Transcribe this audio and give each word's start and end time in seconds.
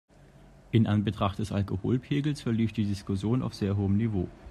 In 0.71 0.87
Anbetracht 0.87 1.37
des 1.37 1.51
Alkoholpegels 1.51 2.41
verlief 2.41 2.73
die 2.73 2.85
Diskussion 2.85 3.43
auf 3.43 3.53
sehr 3.53 3.77
hohem 3.77 3.97
Niveau. 3.97 4.27